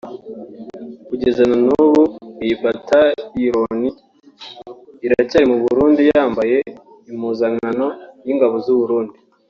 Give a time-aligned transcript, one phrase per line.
[1.07, 2.03] kugeza nan’ubu
[2.43, 3.79] iyi bataillon
[5.05, 6.57] iracyari mu Burundi yambaye
[7.11, 7.87] impuzankano
[8.25, 9.17] y’ingabo z’u Burundi